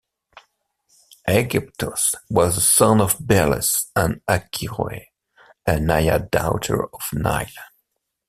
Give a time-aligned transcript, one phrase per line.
[1.29, 5.05] Aegyptos was the son of Belus and Achiroe,
[5.67, 7.69] a naiad daughter of Nile.